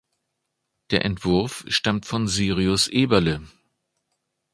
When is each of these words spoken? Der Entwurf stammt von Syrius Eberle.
Der 0.89 1.05
Entwurf 1.05 1.63
stammt 1.67 2.07
von 2.07 2.27
Syrius 2.27 2.87
Eberle. 2.87 3.47